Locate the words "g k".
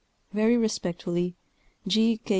1.85-2.23